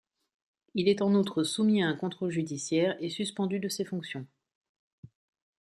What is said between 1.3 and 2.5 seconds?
soumis à un contrôle